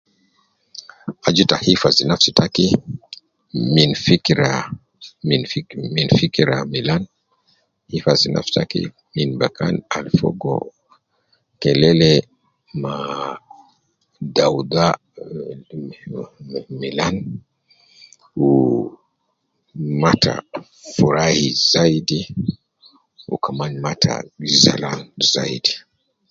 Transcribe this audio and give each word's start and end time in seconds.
Aju 1.27 1.43
ta 1.49 1.57
hifazi 1.67 2.03
nafsi 2.09 2.29
taki 2.39 2.67
min 3.75 3.91
fikira, 4.05 4.51
min 5.27 5.41
fiki 5.51 5.75
min 5.95 6.07
fikira 6.19 6.55
milan, 6.73 7.03
hifazi 7.93 8.27
nafsi 8.33 8.51
taki 8.59 8.81
min 9.15 9.29
bakan 9.39 9.75
al 9.97 10.07
fogo, 10.17 10.53
kelele 11.61 12.11
maa 12.81 13.25
daudha 14.35 14.87
me 15.71 15.81
me 16.49 16.59
milan 16.81 17.15
,wu 18.39 18.49
mata 20.03 20.33
furai 20.93 21.41
zaidi, 21.71 22.19
wu 23.27 23.35
kaman 23.45 23.73
mata 23.85 24.13
zalan 24.61 24.99
zaidi 25.31 25.73